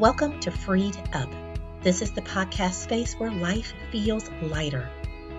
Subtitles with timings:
[0.00, 1.28] Welcome to Freed Up.
[1.82, 4.88] This is the podcast space where life feels lighter.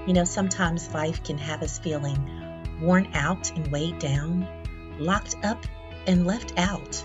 [0.06, 2.30] You know, sometimes life can have us feeling
[2.80, 4.48] worn out and weighed down,
[5.00, 5.66] locked up
[6.06, 7.04] and left out,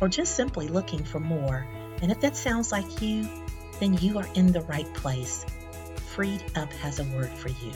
[0.00, 1.66] or just simply looking for more.
[2.00, 3.28] And if that sounds like you,
[3.80, 5.44] then you are in the right place.
[5.96, 7.72] Freed Up has a word for you.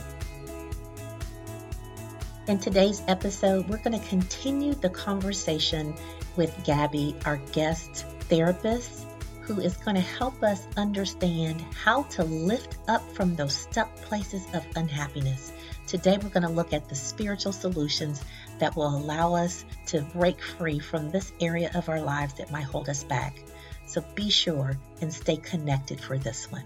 [2.47, 5.97] In today's episode, we're going to continue the conversation
[6.37, 9.08] with Gabby, our guest therapist
[9.49, 14.45] who is going to help us understand how to lift up from those stuck places
[14.53, 15.53] of unhappiness.
[15.87, 18.23] Today, we're going to look at the spiritual solutions
[18.59, 22.65] that will allow us to break free from this area of our lives that might
[22.65, 23.43] hold us back.
[23.87, 26.65] So be sure and stay connected for this one.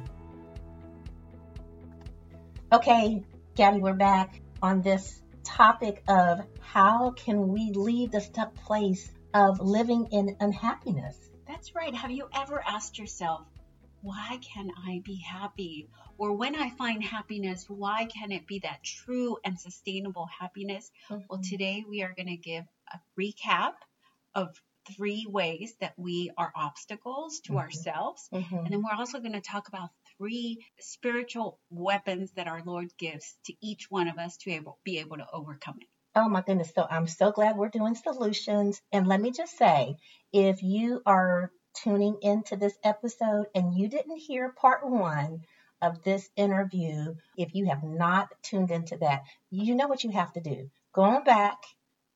[2.72, 3.22] Okay,
[3.54, 9.60] Gabby, we're back on this topic of how can we leave the stuck place of
[9.60, 11.16] living in unhappiness?
[11.62, 11.94] That's right.
[11.94, 13.46] Have you ever asked yourself,
[14.00, 15.88] why can I be happy?
[16.18, 20.90] Or when I find happiness, why can it be that true and sustainable happiness?
[21.08, 21.22] Mm-hmm.
[21.30, 23.74] Well, today we are going to give a recap
[24.34, 24.60] of
[24.96, 27.58] three ways that we are obstacles to mm-hmm.
[27.58, 28.28] ourselves.
[28.32, 28.56] Mm-hmm.
[28.56, 33.36] And then we're also going to talk about three spiritual weapons that our Lord gives
[33.46, 35.86] to each one of us to able, be able to overcome it.
[36.14, 36.72] Oh my goodness.
[36.74, 38.82] So I'm so glad we're doing solutions.
[38.92, 39.96] And let me just say,
[40.32, 45.42] if you are tuning into this episode and you didn't hear part one
[45.80, 50.32] of this interview, if you have not tuned into that, you know what you have
[50.34, 50.70] to do.
[50.92, 51.62] Go on back,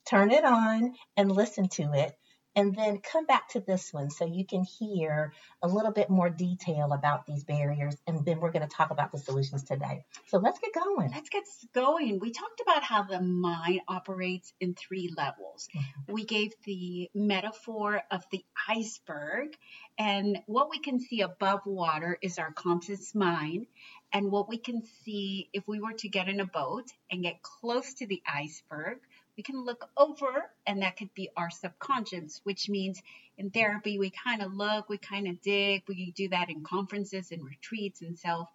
[0.08, 2.16] turn it on, and listen to it
[2.56, 6.30] and then come back to this one so you can hear a little bit more
[6.30, 7.94] detail about these barriers.
[8.06, 10.04] And then we're going to talk about the solutions today.
[10.28, 11.10] So let's get going.
[11.10, 12.18] Let's get going.
[12.18, 15.68] We talked about how the mind operates in three levels.
[15.76, 16.12] Mm-hmm.
[16.14, 19.56] We gave the metaphor of the iceberg,
[19.98, 23.66] and what we can see above water is our conscious mind.
[24.12, 27.42] And what we can see if we were to get in a boat and get
[27.42, 28.98] close to the iceberg,
[29.36, 33.00] we can look over and that could be our subconscious which means
[33.38, 37.32] in therapy we kind of look we kind of dig we do that in conferences
[37.32, 38.48] and retreats and self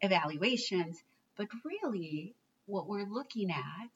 [0.00, 1.02] evaluations
[1.36, 2.34] but really
[2.66, 3.90] what we're looking at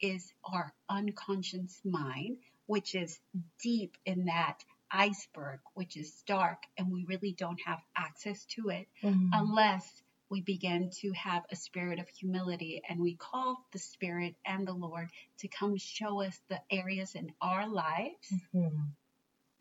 [0.00, 3.20] is our unconscious mind which is
[3.60, 8.86] deep in that iceberg which is dark and we really don't have access to it
[9.02, 9.28] mm-hmm.
[9.32, 10.02] unless
[10.34, 14.72] we begin to have a spirit of humility and we call the Spirit and the
[14.72, 15.08] Lord
[15.38, 18.66] to come show us the areas in our lives mm-hmm.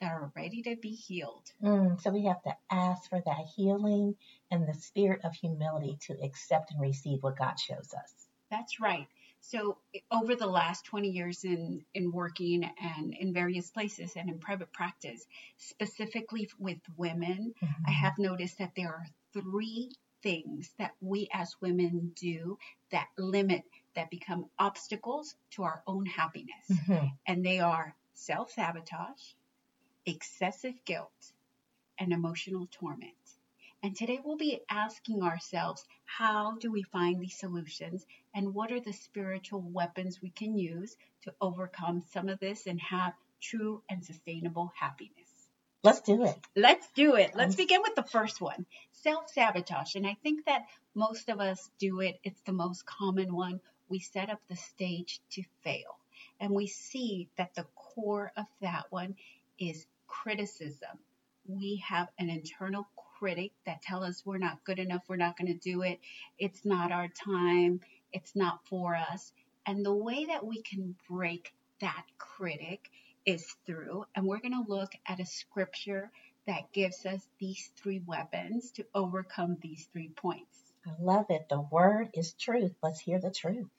[0.02, 1.44] that are ready to be healed.
[1.64, 4.16] Mm, so we have to ask for that healing
[4.50, 8.12] and the spirit of humility to accept and receive what God shows us.
[8.50, 9.08] That's right.
[9.42, 9.78] So
[10.12, 14.74] over the last 20 years in, in working and in various places and in private
[14.74, 15.24] practice,
[15.58, 17.84] specifically with women, mm-hmm.
[17.86, 19.92] I have noticed that there are three
[20.24, 22.58] things that we as women do
[22.92, 23.64] that limit,
[23.96, 26.66] that become obstacles to our own happiness.
[26.72, 27.06] Mm-hmm.
[27.28, 29.34] And they are self sabotage,
[30.06, 31.32] excessive guilt,
[32.00, 33.14] and emotional torment.
[33.84, 38.80] And today we'll be asking ourselves how do we find these solutions and what are
[38.80, 44.04] the spiritual weapons we can use to overcome some of this and have true and
[44.04, 45.23] sustainable happiness.
[45.84, 46.38] Let's do it.
[46.56, 47.32] Let's do it.
[47.34, 49.96] Um, Let's begin with the first one self sabotage.
[49.96, 52.20] And I think that most of us do it.
[52.24, 53.60] It's the most common one.
[53.90, 55.98] We set up the stage to fail.
[56.40, 59.16] And we see that the core of that one
[59.60, 60.98] is criticism.
[61.48, 62.88] We have an internal
[63.20, 66.00] critic that tell us we're not good enough, we're not going to do it,
[66.38, 69.32] it's not our time, it's not for us.
[69.66, 72.90] And the way that we can break that critic
[73.26, 76.12] is through, and we're going to look at a scripture
[76.48, 80.74] that gives us these three weapons to overcome these three points.
[80.86, 81.48] I love it.
[81.50, 82.74] The word is truth.
[82.84, 83.70] Let's hear the truth.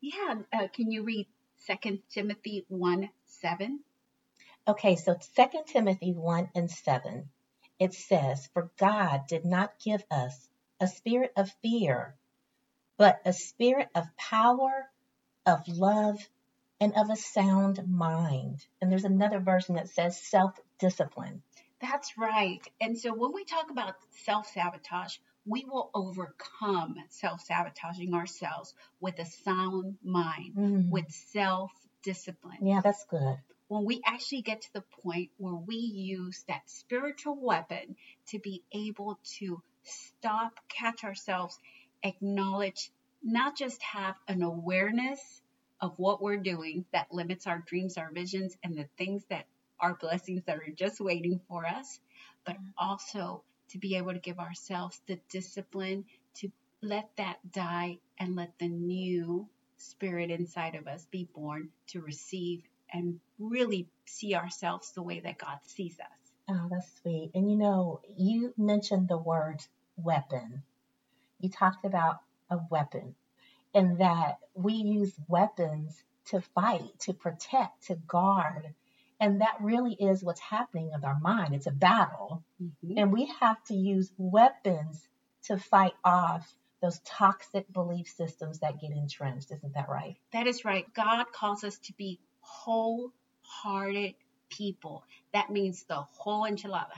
[0.00, 0.36] Yeah.
[0.52, 1.26] Uh, can you read
[1.66, 3.80] 2 Timothy 1 7?
[4.68, 7.28] Okay, so 2 Timothy 1 and 7,
[7.78, 10.48] it says, For God did not give us
[10.80, 12.16] a spirit of fear,
[12.96, 14.90] but a spirit of power,
[15.44, 16.18] of love,
[16.80, 18.64] and of a sound mind.
[18.80, 21.42] And there's another version that says self discipline.
[21.80, 22.60] That's right.
[22.80, 23.94] And so when we talk about
[24.24, 30.90] self sabotage, we will overcome self sabotaging ourselves with a sound mind, mm.
[30.90, 31.70] with self
[32.02, 32.58] discipline.
[32.62, 33.38] Yeah, that's good.
[33.68, 37.96] When we actually get to the point where we use that spiritual weapon
[38.28, 41.58] to be able to stop, catch ourselves,
[42.02, 42.90] acknowledge,
[43.22, 45.42] not just have an awareness
[45.80, 49.46] of what we're doing that limits our dreams, our visions, and the things that
[49.80, 52.00] are blessings that are just waiting for us,
[52.44, 52.70] but mm-hmm.
[52.78, 56.50] also to be able to give ourselves the discipline to
[56.82, 59.46] let that die and let the new
[59.76, 62.62] spirit inside of us be born to receive
[62.92, 66.32] and really see ourselves the way that God sees us.
[66.48, 67.32] Oh, that's sweet.
[67.34, 69.60] And you know, you mentioned the word
[69.96, 70.62] weapon.
[71.40, 72.20] You talked about
[72.50, 73.14] a weapon
[73.76, 78.74] and that we use weapons to fight, to protect, to guard.
[79.20, 81.54] And that really is what's happening with our mind.
[81.54, 82.42] It's a battle.
[82.60, 82.98] Mm-hmm.
[82.98, 85.06] And we have to use weapons
[85.44, 86.50] to fight off
[86.80, 89.52] those toxic belief systems that get entrenched.
[89.52, 90.16] Isn't that right?
[90.32, 90.86] That is right.
[90.94, 94.14] God calls us to be wholehearted
[94.48, 95.04] people.
[95.34, 96.96] That means the whole enchilada.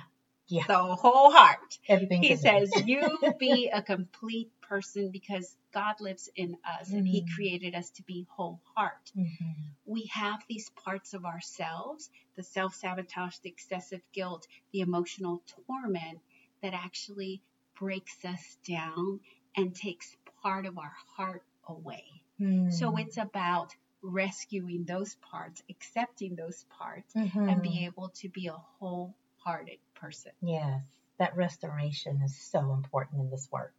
[0.49, 0.65] Yeah.
[0.67, 1.79] The whole heart.
[1.89, 2.23] Everything.
[2.23, 6.99] He says, you be a complete person because God lives in us mm-hmm.
[6.99, 7.35] and He mm-hmm.
[7.35, 9.13] created us to be whole heart.
[9.17, 9.53] Mm-hmm.
[9.87, 16.21] We have these parts of ourselves the self sabotage, the excessive guilt, the emotional torment
[16.63, 17.43] that actually
[17.79, 19.21] breaks us down
[19.57, 22.05] and takes part of our heart away.
[22.41, 22.73] Mm.
[22.73, 27.49] So it's about rescuing those parts, accepting those parts, mm-hmm.
[27.49, 28.57] and be able to be a
[29.49, 30.33] wholehearted person.
[30.43, 30.83] Yes,
[31.19, 33.73] that restoration is so important in this work.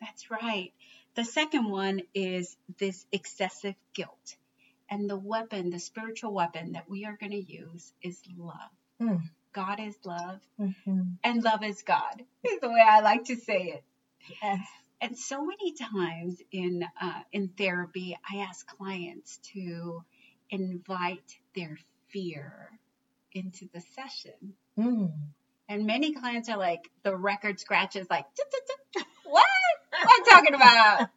[0.00, 0.72] That's right.
[1.14, 4.36] The second one is this excessive guilt.
[4.90, 8.70] And the weapon, the spiritual weapon that we are going to use is love.
[9.00, 9.22] Mm.
[9.52, 11.02] God is love, mm-hmm.
[11.22, 13.84] and love is God, is the way I like to say it.
[14.42, 14.66] Yes.
[15.00, 20.02] And so many times in uh, in therapy, I ask clients to
[20.50, 21.78] invite their
[22.08, 22.70] fear
[23.32, 24.54] into the session.
[24.78, 25.12] Mm.
[25.68, 28.26] And many clients are like, the record scratches like,
[29.24, 29.44] what?
[29.90, 31.08] What talking about?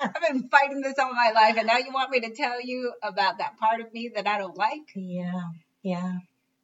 [0.00, 2.92] I've been fighting this all my life, and now you want me to tell you
[3.02, 4.92] about that part of me that I don't like?
[4.94, 5.42] Yeah,
[5.82, 6.18] yeah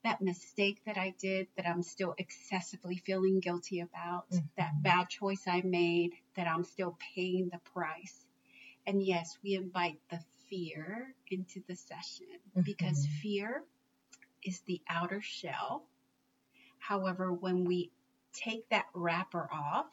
[0.05, 4.45] that mistake that I did that I'm still excessively feeling guilty about, mm-hmm.
[4.57, 8.25] that bad choice I made that I'm still paying the price.
[8.87, 12.63] And yes, we invite the fear into the session mm-hmm.
[12.63, 13.63] because fear
[14.43, 15.85] is the outer shell.
[16.91, 17.93] However, when we
[18.33, 19.93] take that wrapper off,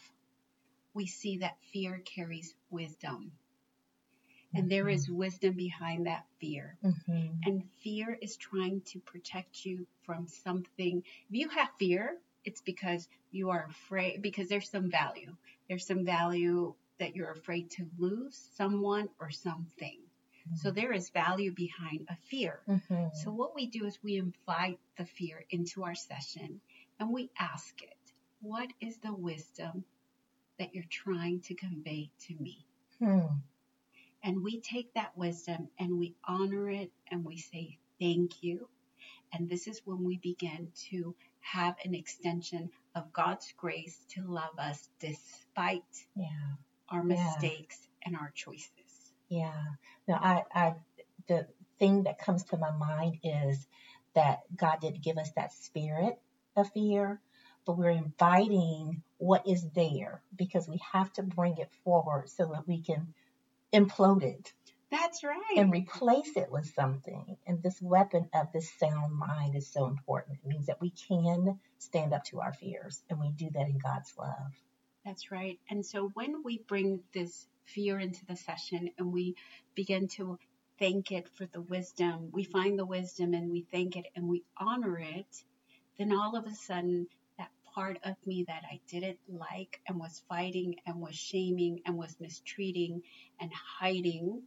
[0.96, 3.34] we see that fear carries wisdom.
[4.56, 5.18] And there is mm-hmm.
[5.18, 6.76] wisdom behind that fear.
[6.84, 7.28] Mm-hmm.
[7.46, 11.04] And fear is trying to protect you from something.
[11.30, 15.36] If you have fear, it's because you are afraid, because there's some value.
[15.70, 20.00] There's some value that you're afraid to lose someone or something.
[20.48, 20.56] Mm-hmm.
[20.56, 22.60] So there is value behind a fear.
[22.68, 23.10] Mm-hmm.
[23.14, 26.60] So what we do is we invite the fear into our session
[27.00, 29.84] and we ask it, what is the wisdom
[30.60, 32.66] that you're trying to convey to me?
[33.00, 33.28] Hmm.
[34.24, 38.68] And we take that wisdom and we honor it and we say thank you.
[39.32, 44.58] And this is when we begin to have an extension of God's grace to love
[44.58, 45.84] us despite
[46.16, 46.26] yeah.
[46.90, 48.08] our mistakes yeah.
[48.08, 48.72] and our choices.
[49.30, 49.64] Yeah.
[50.08, 50.74] Now, I, I,
[51.28, 51.48] the
[51.80, 53.68] thing that comes to my mind is
[54.16, 56.20] that God did give us that spirit
[56.58, 57.22] of fear,
[57.66, 62.68] but we're inviting what is there because we have to bring it forward so that
[62.68, 63.14] we can
[63.74, 64.54] implode it.
[64.90, 65.58] That's right.
[65.58, 67.38] And replace it with something.
[67.46, 70.40] And this weapon of this sound mind is so important.
[70.44, 73.78] It means that we can stand up to our fears, and we do that in
[73.80, 74.54] God's love.
[75.04, 75.60] That's right.
[75.70, 79.36] And so when we bring this fear into the session and we
[79.76, 80.40] begin to
[80.80, 84.44] thank it for the wisdom, we find the wisdom and we thank it and we
[84.58, 85.44] honor it,
[85.98, 90.24] then all of a sudden that part of me that I didn't like and was
[90.30, 93.02] fighting and was shaming and was mistreating
[93.40, 94.44] and hiding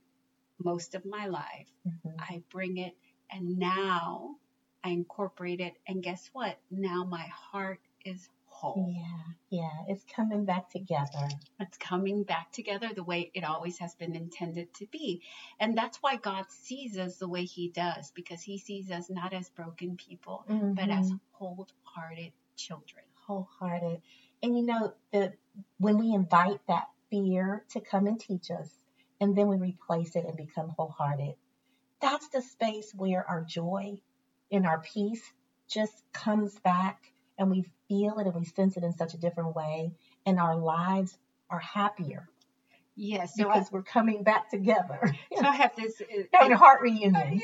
[0.63, 1.69] most of my life.
[1.87, 2.17] Mm-hmm.
[2.19, 2.95] I bring it
[3.31, 4.37] and now
[4.85, 5.75] I incorporate it.
[5.87, 6.59] And guess what?
[6.71, 8.29] Now my heart is
[8.61, 8.95] whole.
[8.95, 9.93] Yeah, yeah.
[9.93, 11.29] It's coming back together.
[11.59, 15.23] It's coming back together the way it always has been intended to be.
[15.59, 19.33] And that's why God sees us the way He does, because He sees us not
[19.33, 20.75] as broken people, mm-hmm.
[20.75, 24.01] but as wholehearted children wholehearted.
[24.43, 25.33] And you know, the
[25.79, 28.69] when we invite that fear to come and teach us,
[29.21, 31.35] and then we replace it and become wholehearted,
[32.01, 34.01] that's the space where our joy
[34.51, 35.23] and our peace
[35.69, 39.57] just comes back and we feel it and we sense it in such a different
[39.57, 39.93] way,
[40.27, 41.17] and our lives
[41.49, 42.29] are happier.
[42.95, 45.01] Yes, so because I, we're coming back together.
[45.37, 47.15] So I have this uh, having a heart reunion.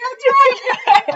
[1.09, 1.15] Uh,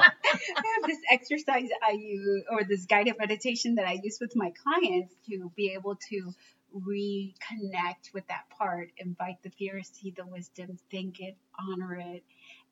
[0.57, 4.53] I have this exercise I use, or this guided meditation that I use with my
[4.63, 6.33] clients to be able to
[6.75, 12.23] reconnect with that part, invite the fear, see the wisdom, thank it, honor it,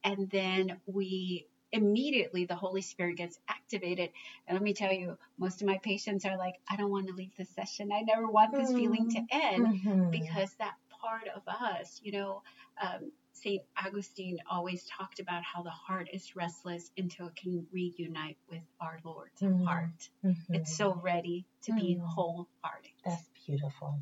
[0.04, 4.10] and then we immediately the Holy Spirit gets activated.
[4.46, 7.14] And let me tell you, most of my patients are like, I don't want to
[7.14, 7.90] leave this session.
[7.92, 8.78] I never want this mm-hmm.
[8.78, 10.10] feeling to end mm-hmm.
[10.10, 12.42] because that part of us, you know,
[12.82, 13.62] um, St.
[13.76, 18.98] Augustine always talked about how the heart is restless until it can reunite with our
[19.04, 19.64] Lord's mm-hmm.
[19.64, 20.08] heart.
[20.24, 20.54] Mm-hmm.
[20.54, 21.80] It's so ready to mm-hmm.
[21.80, 22.90] be wholehearted.
[23.04, 24.00] That's beautiful.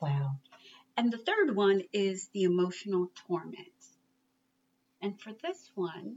[0.00, 0.36] Wow.
[0.96, 3.68] And the third one is the emotional torment.
[5.00, 6.16] And for this one,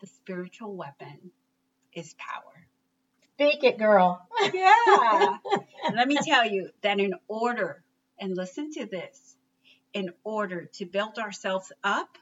[0.00, 1.30] the spiritual weapon
[1.92, 2.66] is power.
[3.34, 4.26] Speak it, girl.
[4.52, 5.36] yeah.
[5.94, 7.82] Let me tell you that in order,
[8.18, 9.36] and listen to this,
[9.92, 12.18] in order to build ourselves up,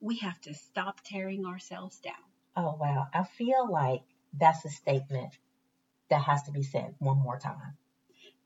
[0.00, 2.14] we have to stop tearing ourselves down.
[2.56, 3.08] Oh, wow.
[3.12, 4.02] I feel like
[4.38, 5.36] that's a statement
[6.10, 7.76] that has to be said one more time.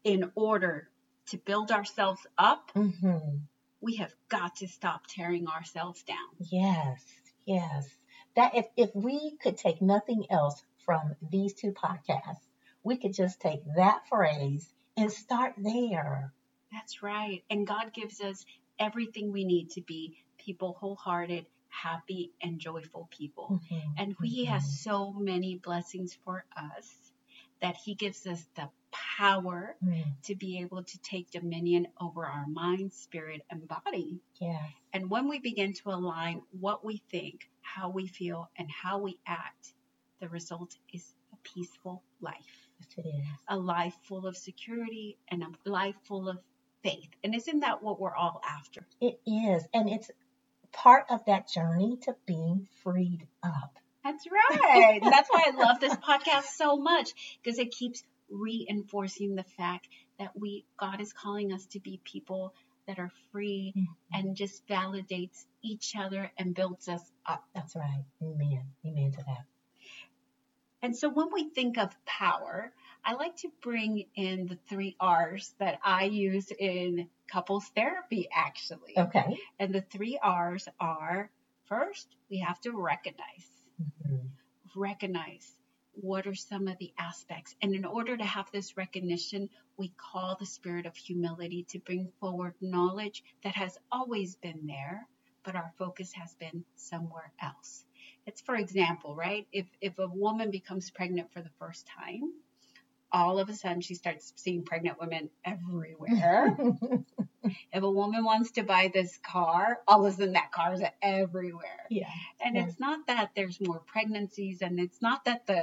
[0.04, 0.88] In order
[1.28, 3.36] to build ourselves up, mm-hmm.
[3.80, 6.16] we have got to stop tearing ourselves down.
[6.38, 7.02] Yes,
[7.44, 7.86] yes.
[8.36, 12.46] That if, if we could take nothing else from these two podcasts,
[12.82, 16.32] we could just take that phrase and start there.
[16.72, 17.42] That's right.
[17.50, 18.44] And God gives us
[18.78, 23.60] everything we need to be people wholehearted, happy, and joyful people.
[23.70, 23.90] Mm-hmm.
[23.98, 24.52] And He mm-hmm.
[24.54, 27.12] has so many blessings for us
[27.60, 30.04] that He gives us the power mm.
[30.24, 34.20] to be able to take dominion over our mind, spirit, and body.
[34.40, 34.62] Yeah.
[34.92, 39.18] And when we begin to align what we think, how we feel, and how we
[39.26, 39.72] act,
[40.20, 42.68] the result is a peaceful life.
[42.80, 43.26] Yes, it is.
[43.48, 46.38] A life full of security and a life full of
[46.82, 47.10] faith.
[47.22, 48.86] And isn't that what we're all after?
[49.00, 49.64] It is.
[49.74, 50.10] And it's
[50.72, 53.76] part of that journey to being freed up.
[54.04, 55.00] That's right.
[55.02, 57.10] That's why I love this podcast so much
[57.42, 62.54] because it keeps reinforcing the fact that we God is calling us to be people
[62.86, 63.92] that are free mm-hmm.
[64.12, 67.44] and just validates each other and builds us up.
[67.54, 68.04] That's right.
[68.22, 68.64] Amen.
[68.84, 69.44] Amen to that.
[70.82, 72.72] And so when we think of power,
[73.04, 78.94] I like to bring in the three R's that I use in couples therapy, actually.
[78.96, 79.38] Okay.
[79.58, 81.30] And the three R's are
[81.66, 83.46] first, we have to recognize.
[83.80, 84.26] Mm-hmm.
[84.74, 85.50] Recognize
[85.94, 87.54] what are some of the aspects.
[87.62, 92.12] And in order to have this recognition, we call the spirit of humility to bring
[92.20, 95.06] forward knowledge that has always been there,
[95.44, 97.84] but our focus has been somewhere else.
[98.26, 99.46] It's for example, right?
[99.52, 102.32] If if a woman becomes pregnant for the first time,
[103.12, 106.56] all of a sudden she starts seeing pregnant women everywhere.
[107.72, 110.82] if a woman wants to buy this car, all of a sudden that car is
[111.02, 111.86] everywhere.
[111.90, 112.08] Yeah.
[112.44, 112.66] And yeah.
[112.66, 115.62] it's not that there's more pregnancies and it's not that the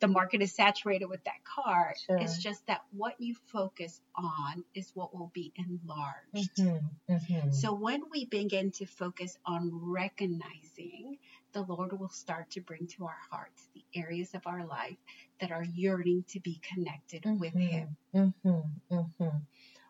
[0.00, 1.94] the market is saturated with that car.
[2.06, 2.18] Sure.
[2.18, 6.56] It's just that what you focus on is what will be enlarged.
[6.58, 7.14] Mm-hmm.
[7.14, 7.50] Mm-hmm.
[7.52, 11.18] So when we begin to focus on recognizing
[11.52, 14.96] the Lord will start to bring to our hearts the areas of our life
[15.40, 17.38] that are yearning to be connected mm-hmm.
[17.38, 17.96] with Him.
[18.14, 18.94] Mm-hmm.
[18.94, 19.36] Mm-hmm.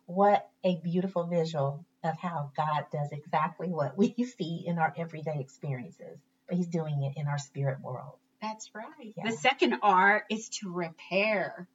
[0.07, 5.39] What a beautiful visual of how God does exactly what we see in our everyday
[5.41, 8.17] experiences, but He's doing it in our spirit world.
[8.41, 9.15] That's right.
[9.17, 9.31] Yeah.
[9.31, 11.69] The second R is to repair.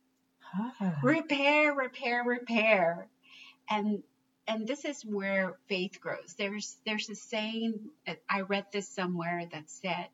[0.53, 0.99] Ah.
[1.01, 3.07] Repair, repair, repair.
[3.69, 4.03] And
[4.47, 6.35] and this is where faith grows.
[6.37, 7.89] There's there's a saying
[8.29, 10.07] I read this somewhere that said,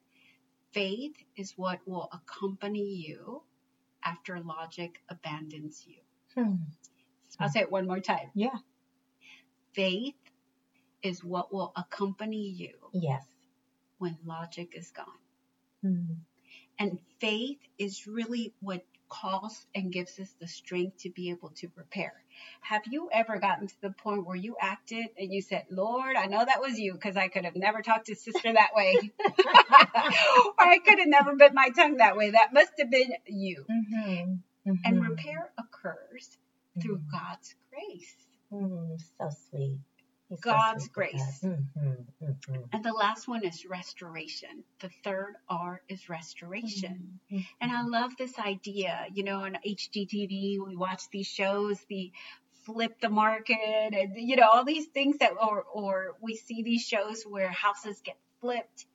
[0.72, 3.44] "Faith is what will accompany you
[4.04, 5.98] after logic abandons you."
[6.36, 6.56] Hmm.
[7.40, 8.32] I'll say it one more time.
[8.34, 8.58] Yeah.
[9.74, 10.16] Faith
[11.02, 12.74] is what will accompany you.
[12.94, 13.24] Yes.
[13.98, 15.08] When logic is gone.
[15.82, 16.14] Hmm.
[16.80, 21.68] And faith is really what calls and gives us the strength to be able to
[21.76, 22.14] repair.
[22.62, 26.26] Have you ever gotten to the point where you acted and you said, Lord, I
[26.26, 28.96] know that was you because I could have never talked to sister that way.
[29.26, 32.32] or I could have never bit my tongue that way.
[32.32, 33.66] That must have been you.
[33.70, 34.70] Mm-hmm.
[34.70, 34.72] Mm-hmm.
[34.84, 36.38] And repair occurs
[36.82, 37.18] through mm-hmm.
[37.18, 38.16] God's grace.
[38.52, 39.78] Mm, so sweet.
[40.42, 41.40] God's grace.
[41.44, 41.88] Mm-hmm,
[42.26, 42.62] mm-hmm.
[42.72, 44.64] And the last one is restoration.
[44.80, 47.20] The third R is restoration.
[47.32, 47.42] Mm-hmm.
[47.62, 49.06] And I love this idea.
[49.14, 52.12] You know, on HGTV, we watch these shows, the
[52.66, 53.58] flip the market,
[53.94, 58.02] and you know all these things that, or or we see these shows where houses
[58.04, 58.86] get flipped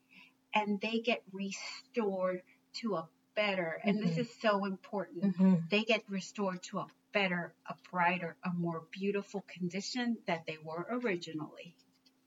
[0.54, 2.42] and they get restored
[2.74, 3.80] to a better.
[3.84, 4.20] And this mm-hmm.
[4.20, 5.24] is so important.
[5.24, 5.54] Mm-hmm.
[5.70, 6.86] They get restored to a
[7.18, 11.74] better, a brighter, a more beautiful condition that they were originally.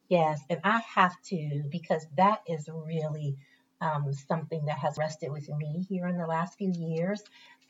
[0.09, 3.37] Yes, and I have to because that is really
[3.79, 7.23] um, something that has rested with me here in the last few years.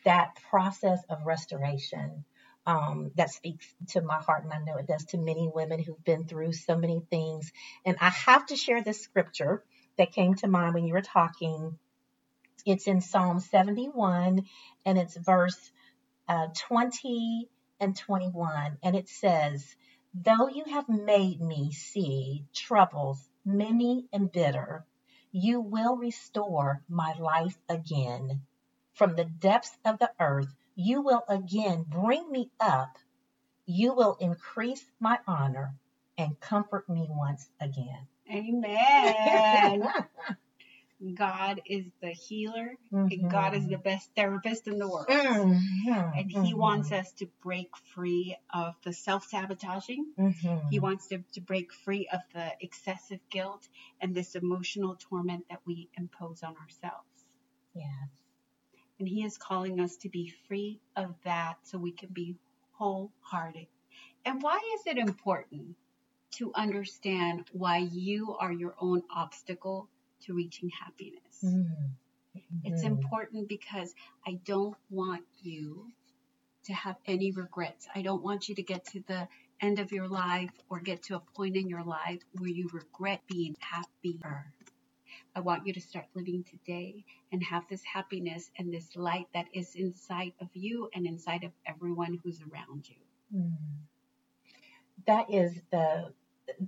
[0.03, 2.25] That process of restoration
[2.65, 6.03] um, that speaks to my heart, and I know it does to many women who've
[6.03, 7.51] been through so many things.
[7.85, 9.63] And I have to share this scripture
[9.99, 11.77] that came to mind when you were talking.
[12.65, 14.45] It's in Psalm 71
[14.85, 15.71] and it's verse
[16.27, 17.49] uh, 20
[17.79, 18.77] and 21.
[18.83, 19.75] And it says,
[20.13, 24.85] Though you have made me see troubles many and bitter,
[25.31, 28.41] you will restore my life again.
[28.93, 32.97] From the depths of the earth, you will again bring me up.
[33.65, 35.75] You will increase my honor
[36.17, 38.07] and comfort me once again.
[38.29, 39.93] Amen.
[41.15, 43.07] God is the healer mm-hmm.
[43.11, 45.07] and God is the best therapist in the world.
[45.07, 45.91] Mm-hmm.
[45.91, 46.59] And He mm-hmm.
[46.59, 50.05] wants us to break free of the self sabotaging.
[50.17, 50.69] Mm-hmm.
[50.69, 53.67] He wants to, to break free of the excessive guilt
[53.99, 57.25] and this emotional torment that we impose on ourselves.
[57.73, 57.87] Yes.
[58.99, 62.35] And He is calling us to be free of that so we can be
[62.73, 63.67] wholehearted.
[64.23, 65.75] And why is it important
[66.31, 69.89] to understand why you are your own obstacle
[70.23, 71.43] to reaching happiness.
[71.43, 71.85] Mm-hmm.
[72.63, 73.93] It's important because
[74.25, 75.87] I don't want you
[76.65, 77.87] to have any regrets.
[77.93, 79.27] I don't want you to get to the
[79.59, 83.21] end of your life or get to a point in your life where you regret
[83.27, 84.53] being happier.
[85.35, 89.45] I want you to start living today and have this happiness and this light that
[89.53, 93.39] is inside of you and inside of everyone who's around you.
[93.39, 93.55] Mm.
[95.07, 96.13] That is the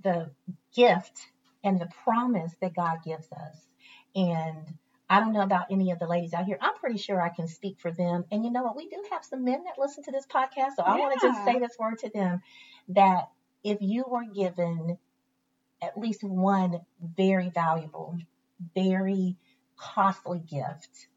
[0.02, 0.30] the
[0.74, 1.28] gift
[1.64, 3.66] and the promise that God gives us.
[4.14, 4.74] And
[5.08, 6.58] I don't know about any of the ladies out here.
[6.60, 8.24] I'm pretty sure I can speak for them.
[8.30, 8.76] And you know what?
[8.76, 10.76] We do have some men that listen to this podcast.
[10.76, 12.42] So I want to just say this word to them
[12.88, 13.30] that
[13.62, 14.98] if you were given
[15.82, 18.16] at least one very valuable,
[18.74, 19.36] very
[19.76, 21.08] costly gift,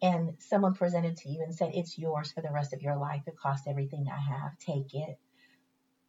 [0.00, 3.22] and someone presented to you and said, It's yours for the rest of your life,
[3.26, 5.18] it cost everything I have, take it.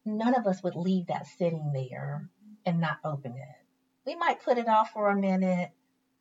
[0.04, 2.28] None of us would leave that sitting there
[2.66, 3.56] and not open it.
[4.04, 5.70] We might put it off for a minute,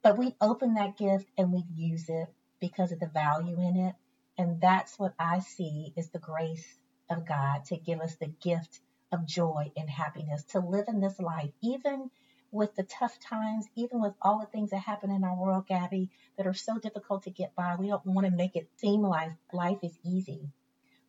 [0.04, 2.28] but we open that gift and we use it
[2.62, 3.96] because of the value in it.
[4.38, 6.78] And that's what I see is the grace
[7.10, 11.20] of God to give us the gift of joy and happiness to live in this
[11.20, 12.12] life, even
[12.51, 16.10] with the tough times, even with all the things that happen in our world, Gabby,
[16.38, 17.75] that are so difficult to get by.
[17.77, 20.50] We don't want to make it seem like life is easy,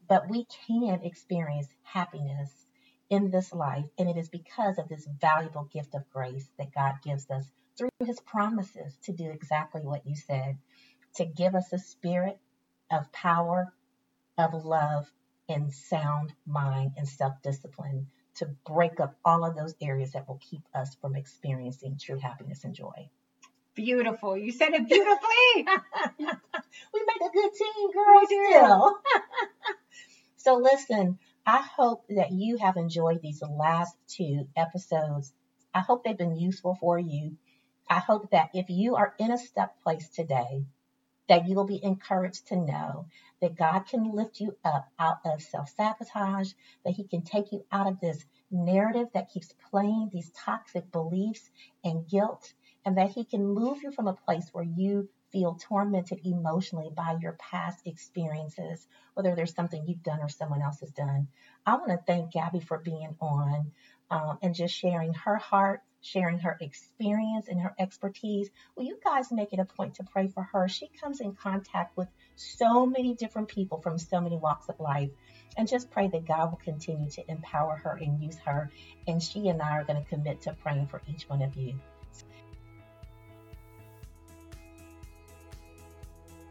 [0.09, 2.66] but we can experience happiness
[3.09, 6.95] in this life, and it is because of this valuable gift of grace that God
[7.05, 7.45] gives us
[7.77, 10.59] through his promises to do exactly what you said,
[11.15, 12.39] to give us a spirit
[12.91, 13.73] of power,
[14.39, 15.11] of love,
[15.49, 20.41] and sound mind and self discipline to break up all of those areas that will
[20.51, 23.09] keep us from experiencing true happiness and joy.
[23.75, 24.37] Beautiful.
[24.37, 25.67] You said it beautifully.
[26.19, 28.21] we make a good team, girl.
[28.25, 28.99] Still.
[30.37, 35.33] so listen, I hope that you have enjoyed these last two episodes.
[35.73, 37.37] I hope they've been useful for you.
[37.89, 40.67] I hope that if you are in a stuck place today,
[41.29, 43.07] that you will be encouraged to know
[43.41, 46.53] that God can lift you up out of self sabotage,
[46.85, 51.49] that He can take you out of this narrative that keeps playing these toxic beliefs
[51.85, 52.55] and guilt,
[52.85, 57.17] and that He can move you from a place where you feel tormented emotionally by
[57.21, 61.29] your past experiences, whether there's something you've done or someone else has done.
[61.65, 63.73] I want to thank Gabby for being on
[64.11, 68.49] um, and just sharing her heart, sharing her experience and her expertise.
[68.77, 70.69] Will you guys make it a point to pray for her?
[70.69, 75.11] She comes in contact with so many different people from so many walks of life.
[75.57, 78.71] And just pray that God will continue to empower her and use her.
[79.09, 81.81] And she and I are going to commit to praying for each one of you.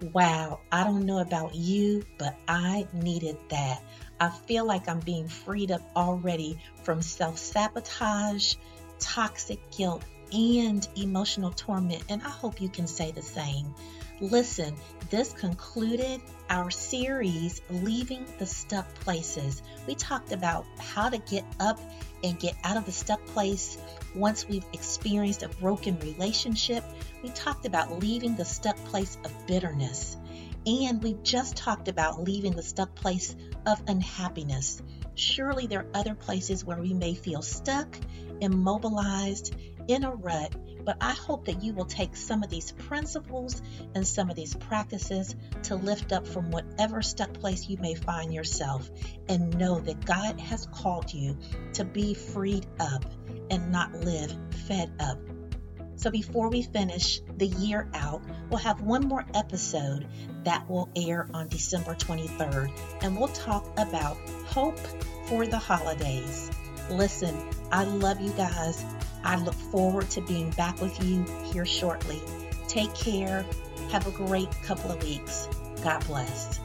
[0.02, 3.82] Wow, I don't know about you, but I needed that.
[4.20, 8.56] I feel like I'm being freed up already from self sabotage,
[9.00, 10.04] toxic guilt,
[10.34, 13.74] and emotional torment, and I hope you can say the same.
[14.22, 14.74] Listen,
[15.10, 19.62] this concluded our series, Leaving the Stuck Places.
[19.88, 21.82] We talked about how to get up
[22.24, 23.78] and get out of the stuck place
[24.16, 26.86] once we've experienced a broken relationship.
[27.24, 30.16] We talked about leaving the stuck place of bitterness.
[30.66, 34.82] And we just talked about leaving the stuck place of unhappiness.
[35.16, 37.98] Surely there are other places where we may feel stuck,
[38.40, 39.54] immobilized,
[39.88, 43.62] in a rut, but I hope that you will take some of these principles
[43.96, 48.34] and some of these practices to lift up from whatever stuck place you may find
[48.34, 48.90] yourself
[49.28, 51.38] and know that God has called you
[51.74, 53.06] to be freed up
[53.50, 54.36] and not live
[54.68, 55.18] fed up.
[55.98, 60.08] So before we finish the year out, we'll have one more episode
[60.44, 62.70] that will air on December 23rd,
[63.02, 64.78] and we'll talk about hope
[65.28, 66.52] for the holidays.
[66.92, 67.36] Listen,
[67.72, 68.84] I love you guys.
[69.26, 72.22] I look forward to being back with you here shortly.
[72.68, 73.46] Take care.
[73.92, 75.50] Have a great couple of weeks.
[75.84, 76.60] God bless.